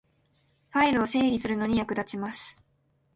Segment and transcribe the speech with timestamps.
[0.71, 2.59] ファイルを整理するのに役立ちます